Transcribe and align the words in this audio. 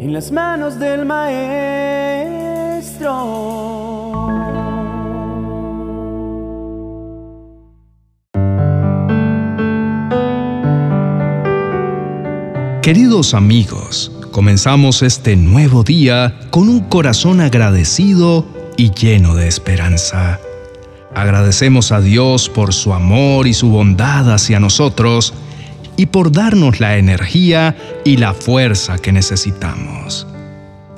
en 0.00 0.14
las 0.14 0.32
manos 0.32 0.78
del 0.78 1.04
Maestro. 1.04 1.50
Queridos 12.80 13.34
amigos, 13.34 14.10
comenzamos 14.30 15.02
este 15.02 15.36
nuevo 15.36 15.82
día 15.82 16.48
con 16.48 16.70
un 16.70 16.80
corazón 16.80 17.42
agradecido 17.42 18.46
y 18.78 18.92
lleno 18.92 19.34
de 19.34 19.48
esperanza. 19.48 20.40
Agradecemos 21.14 21.92
a 21.92 22.00
Dios 22.00 22.48
por 22.48 22.72
su 22.72 22.94
amor 22.94 23.46
y 23.46 23.52
su 23.52 23.68
bondad 23.68 24.32
hacia 24.32 24.60
nosotros 24.60 25.34
y 26.00 26.06
por 26.06 26.32
darnos 26.32 26.80
la 26.80 26.96
energía 26.96 27.76
y 28.06 28.16
la 28.16 28.32
fuerza 28.32 28.96
que 28.96 29.12
necesitamos. 29.12 30.26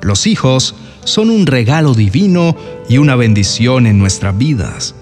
Los 0.01 0.27
hijos 0.27 0.75
son 1.03 1.29
un 1.29 1.45
regalo 1.45 1.93
divino 1.93 2.55
y 2.87 2.99
una 2.99 3.17
bendición 3.17 3.85
en 3.85 3.99
nuestras 3.99 4.37
vidas, 4.37 4.95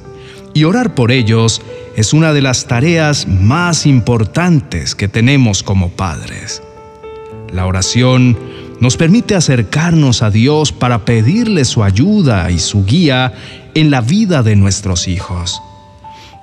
y 0.55 0.63
orar 0.63 0.95
por 0.95 1.11
ellos 1.11 1.61
es 1.95 2.13
una 2.13 2.33
de 2.33 2.41
las 2.41 2.65
tareas 2.65 3.27
más 3.27 3.85
importantes 3.85 4.95
que 4.95 5.07
tenemos 5.07 5.61
como 5.61 5.89
padres. 5.89 6.63
La 7.53 7.67
oración 7.67 8.39
nos 8.79 8.97
permite 8.97 9.35
acercarnos 9.35 10.23
a 10.23 10.31
Dios 10.31 10.71
para 10.71 11.05
pedirle 11.05 11.63
su 11.63 11.83
ayuda 11.83 12.49
y 12.49 12.57
su 12.57 12.85
guía 12.85 13.33
en 13.75 13.91
la 13.91 14.01
vida 14.01 14.41
de 14.41 14.55
nuestros 14.55 15.07
hijos 15.07 15.61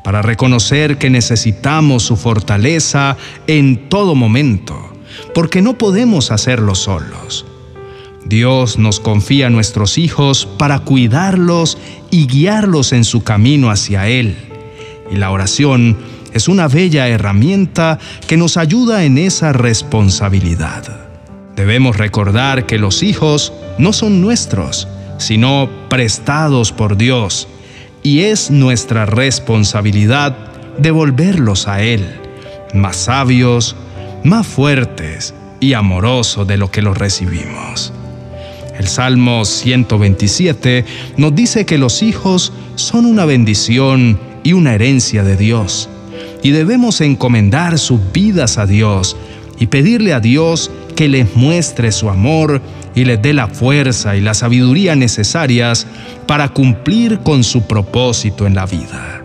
para 0.09 0.23
reconocer 0.23 0.97
que 0.97 1.11
necesitamos 1.11 2.03
su 2.03 2.17
fortaleza 2.17 3.19
en 3.47 3.91
todo 3.91 4.15
momento, 4.15 4.91
porque 5.35 5.61
no 5.61 5.77
podemos 5.77 6.31
hacerlo 6.31 6.75
solos. 6.75 7.45
Dios 8.25 8.79
nos 8.79 9.01
confía 9.01 9.49
a 9.49 9.51
nuestros 9.51 9.99
hijos 9.99 10.47
para 10.47 10.79
cuidarlos 10.79 11.77
y 12.11 12.27
guiarlos 12.27 12.95
en 12.95 13.05
su 13.05 13.23
camino 13.23 13.71
hacia 13.71 14.09
Él. 14.09 14.35
Y 15.13 15.17
la 15.17 15.31
oración 15.31 15.99
es 16.33 16.49
una 16.49 16.69
bella 16.69 17.07
herramienta 17.07 17.99
que 18.27 18.39
nos 18.39 18.57
ayuda 18.57 19.05
en 19.05 19.19
esa 19.19 19.53
responsabilidad. 19.53 20.85
Debemos 21.55 21.99
recordar 21.99 22.65
que 22.65 22.79
los 22.79 23.03
hijos 23.03 23.53
no 23.77 23.93
son 23.93 24.23
nuestros, 24.23 24.89
sino 25.19 25.69
prestados 25.91 26.73
por 26.73 26.97
Dios 26.97 27.47
y 28.09 28.21
es 28.21 28.51
nuestra 28.51 29.05
responsabilidad 29.05 30.35
devolverlos 30.79 31.69
a 31.69 31.83
Él, 31.83 32.07
más 32.73 32.97
sabios, 32.97 33.77
más 34.25 34.47
fuertes 34.47 35.35
y 35.61 35.75
amorosos 35.75 36.47
de 36.47 36.57
lo 36.57 36.71
que 36.71 36.81
los 36.81 36.97
recibimos. 36.97 37.93
El 38.79 38.89
Salmo 38.89 39.45
127 39.45 40.87
nos 41.19 41.35
dice 41.35 41.67
que 41.67 41.77
los 41.77 42.03
hijos 42.03 42.55
son 42.77 43.05
una 43.05 43.27
bendición 43.27 44.19
y 44.43 44.55
una 44.55 44.73
herencia 44.73 45.23
de 45.23 45.37
Dios, 45.37 45.91
y 46.43 46.53
debemos 46.53 47.03
encomendar 47.03 47.79
sus 47.79 48.01
vidas 48.11 48.57
a 48.57 48.65
Dios 48.65 49.19
y 49.59 49.67
pedirle 49.67 50.15
a 50.15 50.21
Dios 50.21 50.71
que 50.99 51.07
les 51.07 51.37
muestre 51.37 51.93
su 51.93 52.11
amor 52.11 52.61
y 52.97 53.05
les 53.05 53.23
dé 53.23 53.33
la 53.33 53.47
fuerza 53.47 54.17
y 54.17 54.21
la 54.21 54.35
sabiduría 54.35 54.97
necesarias 54.97 55.87
para 56.27 56.49
cumplir 56.49 57.21
con 57.21 57.45
su 57.45 57.69
propósito 57.69 58.49
en 58.49 58.57
la 58.57 58.67
vida. 58.67 59.23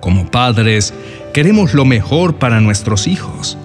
Como 0.00 0.28
padres, 0.28 0.92
queremos 1.32 1.72
lo 1.72 1.84
mejor 1.84 2.34
para 2.40 2.60
nuestros 2.60 3.06
hijos, 3.06 3.56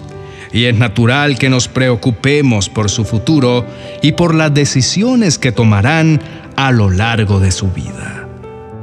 y 0.52 0.66
es 0.66 0.76
natural 0.76 1.38
que 1.38 1.50
nos 1.50 1.66
preocupemos 1.66 2.68
por 2.68 2.88
su 2.88 3.04
futuro 3.04 3.66
y 4.00 4.12
por 4.12 4.32
las 4.32 4.54
decisiones 4.54 5.36
que 5.36 5.50
tomarán 5.50 6.20
a 6.54 6.70
lo 6.70 6.88
largo 6.88 7.40
de 7.40 7.50
su 7.50 7.68
vida. 7.72 8.28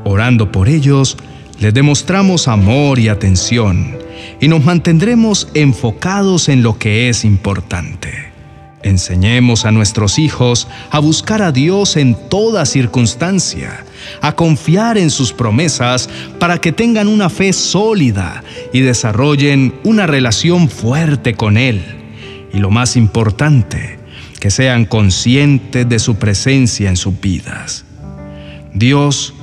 Orando 0.03 0.51
por 0.51 0.67
ellos, 0.67 1.15
les 1.61 1.73
demostramos 1.73 2.49
amor 2.49 2.99
y 2.99 3.07
atención, 3.07 3.97
y 4.41 4.49
nos 4.49 4.65
mantendremos 4.65 5.47
enfocados 5.53 6.49
en 6.49 6.63
lo 6.63 6.77
que 6.77 7.07
es 7.07 7.23
importante. 7.23 8.26
Enseñemos 8.87 9.65
a 9.65 9.71
nuestros 9.71 10.17
hijos 10.17 10.69
a 10.91 10.99
buscar 10.99 11.41
a 11.41 11.51
Dios 11.51 11.97
en 11.97 12.15
toda 12.29 12.65
circunstancia, 12.65 13.83
a 14.21 14.31
confiar 14.31 14.97
en 14.97 15.09
sus 15.09 15.33
promesas 15.33 16.09
para 16.39 16.59
que 16.59 16.71
tengan 16.71 17.09
una 17.09 17.29
fe 17.29 17.51
sólida 17.51 18.45
y 18.71 18.79
desarrollen 18.79 19.75
una 19.83 20.07
relación 20.07 20.69
fuerte 20.69 21.33
con 21.33 21.57
Él. 21.57 21.83
Y 22.53 22.59
lo 22.59 22.69
más 22.69 22.95
importante, 22.95 23.99
que 24.39 24.51
sean 24.51 24.85
conscientes 24.85 25.89
de 25.89 25.99
su 25.99 26.15
presencia 26.15 26.89
en 26.89 26.95
sus 26.95 27.19
vidas. 27.19 27.83
Dios 28.73 29.33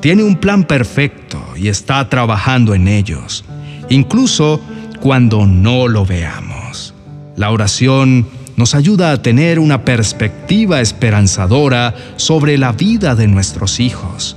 tiene 0.00 0.22
un 0.22 0.36
plan 0.36 0.64
perfecto 0.64 1.44
y 1.56 1.68
está 1.68 2.08
trabajando 2.08 2.74
en 2.74 2.88
ellos, 2.88 3.44
incluso 3.90 4.62
cuando 5.02 5.44
no 5.44 5.88
lo 5.88 6.06
veamos. 6.06 6.94
La 7.36 7.50
oración 7.50 8.26
nos 8.56 8.74
ayuda 8.74 9.12
a 9.12 9.22
tener 9.22 9.58
una 9.58 9.84
perspectiva 9.84 10.80
esperanzadora 10.80 11.94
sobre 12.16 12.58
la 12.58 12.72
vida 12.72 13.14
de 13.14 13.26
nuestros 13.26 13.80
hijos. 13.80 14.36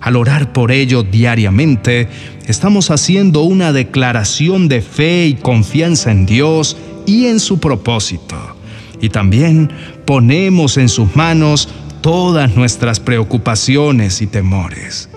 Al 0.00 0.16
orar 0.16 0.52
por 0.52 0.72
ello 0.72 1.02
diariamente, 1.02 2.08
estamos 2.46 2.90
haciendo 2.90 3.42
una 3.42 3.72
declaración 3.72 4.68
de 4.68 4.80
fe 4.80 5.26
y 5.26 5.34
confianza 5.34 6.10
en 6.10 6.26
Dios 6.26 6.76
y 7.06 7.26
en 7.26 7.38
su 7.38 7.58
propósito. 7.58 8.36
Y 9.00 9.10
también 9.10 9.70
ponemos 10.06 10.76
en 10.76 10.88
sus 10.88 11.14
manos 11.16 11.68
todas 12.00 12.56
nuestras 12.56 12.98
preocupaciones 13.00 14.22
y 14.22 14.26
temores. 14.26 15.10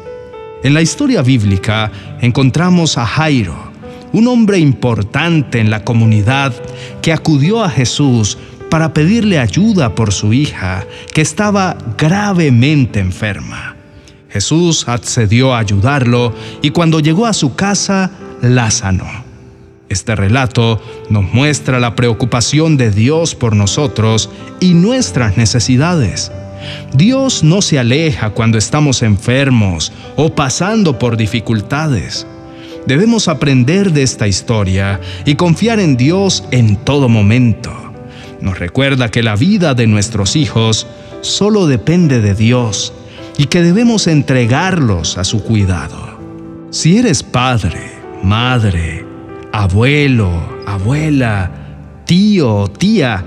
En 0.64 0.74
la 0.74 0.82
historia 0.82 1.22
bíblica 1.22 1.92
encontramos 2.22 2.98
a 2.98 3.06
Jairo, 3.06 3.73
un 4.14 4.28
hombre 4.28 4.60
importante 4.60 5.60
en 5.60 5.70
la 5.70 5.84
comunidad 5.84 6.54
que 7.02 7.12
acudió 7.12 7.64
a 7.64 7.70
Jesús 7.70 8.38
para 8.70 8.94
pedirle 8.94 9.38
ayuda 9.38 9.94
por 9.94 10.14
su 10.14 10.34
hija, 10.34 10.86
que 11.14 11.22
estaba 11.22 11.78
gravemente 11.98 13.00
enferma. 13.00 13.76
Jesús 14.30 14.88
accedió 14.88 15.54
a 15.54 15.60
ayudarlo 15.60 16.34
y 16.62 16.72
cuando 16.72 17.00
llegó 17.00 17.26
a 17.26 17.34
su 17.34 17.56
casa, 17.56 18.12
la 18.42 18.72
sanó. 18.72 19.06
Este 19.90 20.16
relato 20.16 20.82
nos 21.12 21.32
muestra 21.34 21.80
la 21.80 21.96
preocupación 21.96 22.78
de 22.78 22.90
Dios 22.90 23.36
por 23.36 23.56
nosotros 23.56 24.30
y 24.60 24.74
nuestras 24.74 25.38
necesidades. 25.38 26.32
Dios 26.96 27.44
no 27.44 27.62
se 27.62 27.78
aleja 27.78 28.32
cuando 28.32 28.58
estamos 28.58 29.04
enfermos 29.04 29.92
o 30.16 30.34
pasando 30.34 30.98
por 30.98 31.16
dificultades. 31.16 32.26
Debemos 32.86 33.28
aprender 33.28 33.92
de 33.92 34.04
esta 34.04 34.28
historia 34.28 35.00
y 35.26 35.36
confiar 35.36 35.80
en 35.80 35.96
Dios 35.96 36.44
en 36.52 36.76
todo 36.76 37.08
momento. 37.08 37.72
Nos 38.42 38.60
recuerda 38.60 39.10
que 39.10 39.24
la 39.24 39.36
vida 39.38 39.74
de 39.74 39.88
nuestros 39.88 40.36
hijos 40.36 40.86
solo 41.22 41.68
depende 41.68 42.20
de 42.20 42.36
Dios 42.36 42.94
y 43.38 43.46
que 43.46 43.62
debemos 43.62 44.08
entregarlos 44.08 45.18
a 45.18 45.24
su 45.24 45.44
cuidado. 45.44 46.20
Si 46.72 46.98
eres 46.98 47.24
padre, 47.24 47.92
madre, 48.22 49.06
abuelo, 49.54 50.30
abuela, 50.68 51.52
tío 52.06 52.68
tía, 52.68 53.24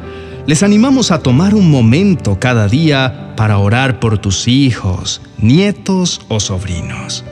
les 0.47 0.63
animamos 0.63 1.11
a 1.11 1.21
tomar 1.21 1.55
un 1.55 1.71
momento 1.71 2.39
cada 2.39 2.69
día 2.69 3.33
para 3.37 3.59
orar 3.59 4.01
por 4.01 4.19
tus 4.19 4.49
hijos, 4.49 5.23
nietos 5.39 6.21
o 6.29 6.41
sobrinos. 6.41 7.25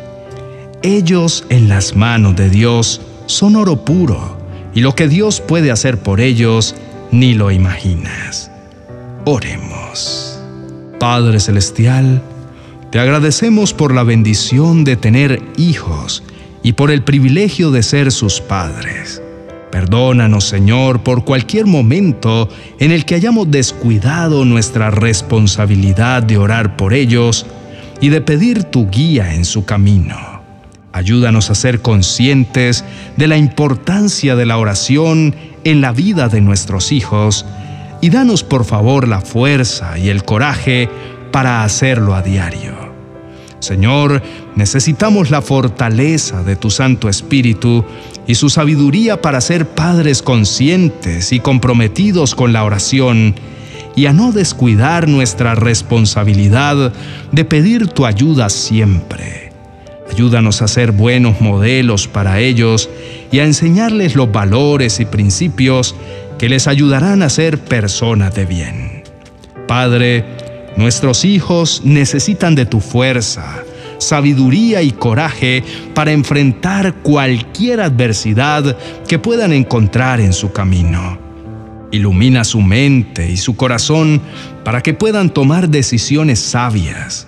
Ellos 0.85 1.47
en 1.49 1.71
las 1.71 1.97
manos 1.97 2.37
de 2.37 2.51
Dios 2.51 3.01
son 3.25 3.57
oro 3.57 3.87
puro, 3.87 4.37
y 4.75 4.83
lo 4.83 4.95
que 4.95 5.09
Dios 5.09 5.41
puede 5.41 5.71
hacer 5.71 5.97
por 5.97 6.21
ellos 6.21 6.75
ni 7.11 7.33
lo 7.33 7.51
imaginas. 7.51 8.51
Oremos. 9.25 10.39
Padre 11.01 11.41
Celestial, 11.41 12.21
te 12.91 12.99
agradecemos 12.99 13.73
por 13.73 13.95
la 13.95 14.03
bendición 14.03 14.85
de 14.85 14.97
tener 14.97 15.43
hijos 15.57 16.23
y 16.63 16.75
por 16.75 16.91
el 16.91 17.03
privilegio 17.03 17.71
de 17.71 17.83
ser 17.83 18.13
sus 18.13 18.43
padres. 18.43 19.23
Perdónanos, 19.71 20.45
Señor, 20.45 21.03
por 21.03 21.25
cualquier 21.25 21.65
momento 21.65 22.51
en 22.79 22.93
el 22.93 23.07
que 23.07 23.15
hayamos 23.15 23.51
descuidado 23.51 24.45
nuestra 24.45 24.91
responsabilidad 24.91 26.23
de 26.23 26.37
orar 26.37 26.77
por 26.77 26.93
ellos 26.93 27.47
y 28.03 28.11
de 28.11 28.21
pedir 28.21 28.65
tu 28.65 28.91
guía 28.91 29.35
en 29.35 29.47
su 29.47 29.65
camino. 29.65 30.34
Ayúdanos 30.95 31.51
a 31.51 31.57
ser 31.57 31.83
conscientes 31.83 32.85
de 33.17 33.27
la 33.27 33.37
importancia 33.37 34.37
de 34.37 34.47
la 34.47 34.59
oración 34.59 35.35
en 35.65 35.81
la 35.81 35.91
vida 35.91 36.29
de 36.29 36.41
nuestros 36.41 36.93
hijos 36.93 37.45
y 38.01 38.11
danos 38.11 38.45
por 38.45 38.65
favor 38.65 39.09
la 39.09 39.21
fuerza 39.21 39.99
y 39.99 40.09
el 40.09 40.23
coraje 40.23 40.89
para 41.33 41.65
hacerlo 41.65 42.15
a 42.15 42.23
diario. 42.23 42.95
Señor, 43.59 44.23
necesitamos 44.55 45.33
la 45.33 45.43
fortaleza 45.43 46.45
de 46.45 46.55
tu 46.55 46.71
Santo 46.71 47.09
Espíritu 47.09 47.85
y 48.29 48.37
su 48.37 48.49
sabiduría 48.49 49.21
para 49.21 49.41
ser 49.41 49.67
padres 49.67 50.23
conscientes 50.23 51.33
y 51.33 51.41
comprometidos 51.41 52.37
con 52.37 52.53
la 52.53 52.63
oración 52.63 53.35
y 53.97 54.07
a 54.07 54.13
no 54.13 54.31
descuidar 54.31 55.09
nuestra 55.09 55.57
responsabilidad 55.57 56.93
de 57.33 57.45
pedir 57.45 57.89
tu 57.89 58.07
ayuda 58.07 58.49
siempre. 58.49 59.44
Ayúdanos 60.15 60.63
a 60.63 60.69
ser 60.69 60.93
buenos 60.93 61.41
modelos 61.41 62.07
para 62.07 62.39
ellos 62.39 62.89
y 63.33 63.41
a 63.41 63.45
enseñarles 63.45 64.15
los 64.15 64.31
valores 64.31 65.01
y 65.01 65.07
principios 65.07 65.97
que 66.39 66.49
les 66.49 66.69
ayudarán 66.69 67.25
a 67.25 67.29
ser 67.29 67.59
personas 67.59 68.33
de 68.33 68.47
bien. 68.47 69.03
Padre, 69.67 70.25
nuestros 70.77 71.25
hijos 71.25 71.83
necesitan 71.85 72.55
de 72.55 72.65
tu 72.65 72.79
fuerza, 72.79 73.65
sabiduría 73.99 74.83
y 74.83 74.93
coraje 74.93 75.65
para 75.95 76.13
enfrentar 76.13 76.95
cualquier 77.03 77.81
adversidad 77.81 78.79
que 79.09 79.19
puedan 79.19 79.53
encontrar 79.53 80.21
en 80.21 80.33
su 80.33 80.53
camino. 80.53 81.19
Ilumina 81.91 82.45
su 82.45 82.61
mente 82.61 83.33
y 83.33 83.37
su 83.37 83.57
corazón 83.57 84.23
para 84.63 84.81
que 84.81 84.95
puedan 84.95 85.31
tomar 85.31 85.69
decisiones 85.71 86.39
sabias. 86.39 87.27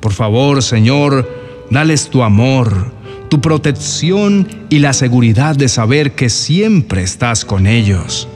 Por 0.00 0.12
favor, 0.12 0.60
Señor, 0.60 1.45
dales 1.70 2.08
tu 2.08 2.22
amor, 2.22 2.92
tu 3.28 3.40
protección 3.40 4.48
y 4.70 4.78
la 4.78 4.92
seguridad 4.92 5.56
de 5.56 5.68
saber 5.68 6.12
que 6.12 6.30
siempre 6.30 7.02
estás 7.02 7.44
con 7.44 7.66
ellos. 7.66 8.28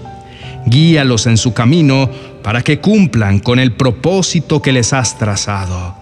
Guíalos 0.67 1.27
en 1.27 1.37
su 1.37 1.53
camino 1.53 2.11
para 2.43 2.63
que 2.63 2.81
cumplan 2.81 3.39
con 3.39 3.59
el 3.59 3.73
propósito 3.73 4.63
que 4.63 4.73
les 4.73 4.93
has 4.93 5.19
trazado. 5.19 5.95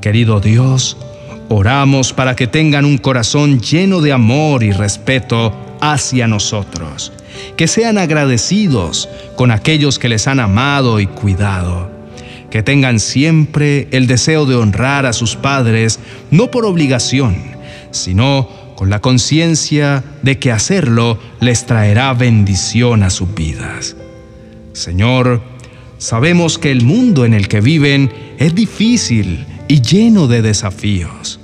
Querido 0.00 0.40
Dios, 0.40 0.96
oramos 1.48 2.12
para 2.12 2.36
que 2.36 2.46
tengan 2.46 2.84
un 2.84 2.98
corazón 2.98 3.60
lleno 3.60 4.00
de 4.00 4.12
amor 4.12 4.62
y 4.62 4.72
respeto 4.72 5.54
hacia 5.80 6.26
nosotros 6.26 7.12
que 7.56 7.68
sean 7.68 7.98
agradecidos 7.98 9.08
con 9.36 9.50
aquellos 9.50 9.98
que 9.98 10.08
les 10.08 10.26
han 10.26 10.40
amado 10.40 11.00
y 11.00 11.06
cuidado, 11.06 11.90
que 12.52 12.62
tengan 12.62 13.00
siempre 13.00 13.88
el 13.92 14.06
deseo 14.06 14.44
de 14.44 14.56
honrar 14.56 15.06
a 15.06 15.14
sus 15.14 15.36
padres, 15.36 15.98
no 16.30 16.50
por 16.50 16.66
obligación, 16.66 17.34
sino 17.92 18.46
con 18.76 18.90
la 18.90 19.00
conciencia 19.00 20.04
de 20.20 20.38
que 20.38 20.52
hacerlo 20.52 21.18
les 21.40 21.64
traerá 21.64 22.12
bendición 22.12 23.04
a 23.04 23.08
sus 23.08 23.34
vidas. 23.34 23.96
Señor, 24.74 25.40
sabemos 25.96 26.58
que 26.58 26.70
el 26.70 26.84
mundo 26.84 27.24
en 27.24 27.32
el 27.32 27.48
que 27.48 27.62
viven 27.62 28.12
es 28.38 28.54
difícil 28.54 29.46
y 29.66 29.80
lleno 29.80 30.26
de 30.26 30.42
desafíos, 30.42 31.40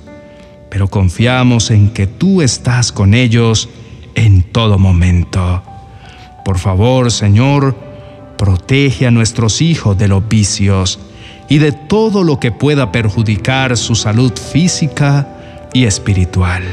pero 0.69 0.89
confiamos 0.89 1.71
en 1.71 1.89
que 1.89 2.05
tú 2.05 2.43
estás 2.43 2.91
con 2.91 3.15
ellos 3.15 3.67
en 4.13 4.43
todo 4.43 4.77
momento. 4.77 5.63
Por 6.45 6.59
favor, 6.59 7.11
Señor, 7.11 7.88
protege 8.39 9.05
a 9.05 9.11
nuestros 9.11 9.61
hijos 9.61 9.97
de 9.97 10.07
los 10.07 10.27
vicios 10.27 10.97
y 11.49 11.57
de 11.57 11.73
todo 11.73 12.23
lo 12.23 12.39
que 12.39 12.53
pueda 12.53 12.89
perjudicar 12.89 13.75
su 13.75 13.95
salud 13.95 14.31
física 14.31 15.67
y 15.73 15.83
espiritual. 15.83 16.63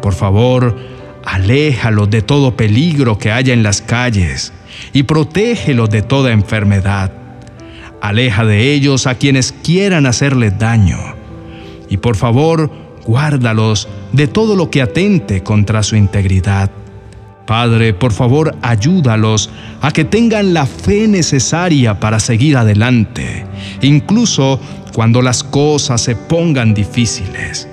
Por 0.00 0.14
favor, 0.14 0.78
aléjalos 1.24 2.08
de 2.08 2.22
todo 2.22 2.56
peligro 2.56 3.18
que 3.18 3.32
haya 3.32 3.52
en 3.52 3.64
las 3.64 3.82
calles 3.82 4.52
y 4.92 5.02
protégelos 5.02 5.90
de 5.90 6.02
toda 6.02 6.30
enfermedad. 6.30 7.10
Aleja 8.00 8.44
de 8.44 8.72
ellos 8.72 9.08
a 9.08 9.16
quienes 9.16 9.50
quieran 9.50 10.06
hacerles 10.06 10.56
daño. 10.56 10.98
Y 11.88 11.96
por 11.96 12.14
favor, 12.14 12.70
guárdalos 13.04 13.88
de 14.12 14.28
todo 14.28 14.54
lo 14.54 14.70
que 14.70 14.82
atente 14.82 15.42
contra 15.42 15.82
su 15.82 15.96
integridad. 15.96 16.70
Padre, 17.46 17.92
por 17.92 18.12
favor, 18.12 18.56
ayúdalos 18.62 19.50
a 19.80 19.90
que 19.90 20.04
tengan 20.04 20.54
la 20.54 20.66
fe 20.66 21.08
necesaria 21.08 21.98
para 21.98 22.20
seguir 22.20 22.56
adelante, 22.56 23.44
incluso 23.80 24.60
cuando 24.94 25.22
las 25.22 25.42
cosas 25.42 26.00
se 26.00 26.14
pongan 26.14 26.74
difíciles, 26.74 27.68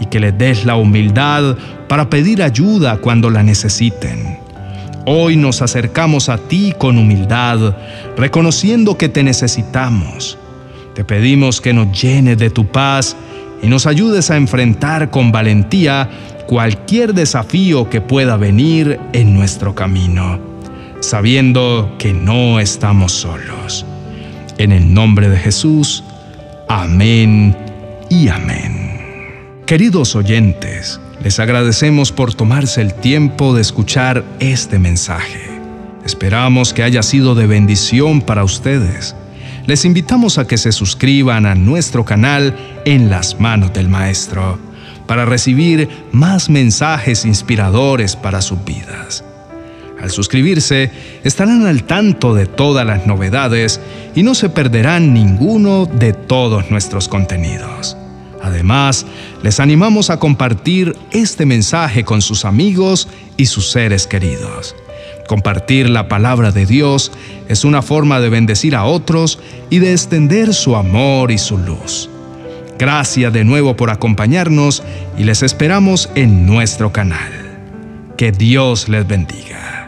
y 0.00 0.06
que 0.06 0.20
les 0.20 0.36
des 0.36 0.64
la 0.64 0.76
humildad 0.76 1.56
para 1.88 2.08
pedir 2.08 2.42
ayuda 2.42 2.96
cuando 2.96 3.28
la 3.28 3.42
necesiten. 3.42 4.38
Hoy 5.06 5.36
nos 5.36 5.60
acercamos 5.62 6.28
a 6.28 6.38
ti 6.38 6.74
con 6.78 6.96
humildad, 6.96 7.74
reconociendo 8.16 8.96
que 8.96 9.08
te 9.08 9.22
necesitamos. 9.22 10.38
Te 10.94 11.04
pedimos 11.04 11.60
que 11.60 11.72
nos 11.72 12.00
llenes 12.00 12.38
de 12.38 12.50
tu 12.50 12.66
paz 12.66 13.16
y 13.62 13.68
nos 13.68 13.86
ayudes 13.86 14.30
a 14.30 14.36
enfrentar 14.36 15.10
con 15.10 15.32
valentía 15.32 16.08
cualquier 16.46 17.14
desafío 17.14 17.88
que 17.88 18.00
pueda 18.00 18.36
venir 18.36 18.98
en 19.12 19.34
nuestro 19.34 19.74
camino, 19.74 20.40
sabiendo 21.00 21.94
que 21.98 22.12
no 22.12 22.60
estamos 22.60 23.12
solos. 23.12 23.86
En 24.58 24.72
el 24.72 24.92
nombre 24.92 25.28
de 25.28 25.38
Jesús, 25.38 26.02
amén 26.68 27.56
y 28.08 28.28
amén. 28.28 28.90
Queridos 29.66 30.16
oyentes, 30.16 31.00
les 31.22 31.38
agradecemos 31.38 32.12
por 32.12 32.34
tomarse 32.34 32.80
el 32.80 32.94
tiempo 32.94 33.54
de 33.54 33.60
escuchar 33.60 34.24
este 34.40 34.78
mensaje. 34.78 35.50
Esperamos 36.04 36.72
que 36.72 36.82
haya 36.82 37.02
sido 37.02 37.34
de 37.34 37.46
bendición 37.46 38.22
para 38.22 38.42
ustedes. 38.42 39.14
Les 39.66 39.84
invitamos 39.84 40.38
a 40.38 40.46
que 40.46 40.58
se 40.58 40.72
suscriban 40.72 41.46
a 41.46 41.54
nuestro 41.54 42.04
canal 42.04 42.56
en 42.84 43.10
las 43.10 43.38
manos 43.38 43.72
del 43.72 43.88
Maestro 43.88 44.58
para 45.06 45.24
recibir 45.24 45.88
más 46.12 46.48
mensajes 46.48 47.24
inspiradores 47.24 48.16
para 48.16 48.42
sus 48.42 48.64
vidas. 48.64 49.24
Al 50.00 50.10
suscribirse, 50.10 50.90
estarán 51.24 51.66
al 51.66 51.84
tanto 51.84 52.34
de 52.34 52.46
todas 52.46 52.86
las 52.86 53.06
novedades 53.06 53.80
y 54.14 54.22
no 54.22 54.34
se 54.34 54.48
perderán 54.48 55.12
ninguno 55.12 55.84
de 55.84 56.14
todos 56.14 56.70
nuestros 56.70 57.06
contenidos. 57.06 57.96
Además, 58.42 59.04
les 59.42 59.60
animamos 59.60 60.08
a 60.08 60.18
compartir 60.18 60.96
este 61.12 61.44
mensaje 61.44 62.04
con 62.04 62.22
sus 62.22 62.46
amigos 62.46 63.08
y 63.36 63.46
sus 63.46 63.70
seres 63.70 64.06
queridos. 64.06 64.74
Compartir 65.30 65.88
la 65.88 66.08
palabra 66.08 66.50
de 66.50 66.66
Dios 66.66 67.12
es 67.48 67.64
una 67.64 67.82
forma 67.82 68.18
de 68.18 68.30
bendecir 68.30 68.74
a 68.74 68.84
otros 68.84 69.38
y 69.70 69.78
de 69.78 69.92
extender 69.92 70.52
su 70.52 70.74
amor 70.74 71.30
y 71.30 71.38
su 71.38 71.56
luz. 71.56 72.10
Gracias 72.80 73.32
de 73.32 73.44
nuevo 73.44 73.76
por 73.76 73.90
acompañarnos 73.90 74.82
y 75.16 75.22
les 75.22 75.44
esperamos 75.44 76.10
en 76.16 76.46
nuestro 76.46 76.92
canal. 76.92 77.30
Que 78.16 78.32
Dios 78.32 78.88
les 78.88 79.06
bendiga. 79.06 79.79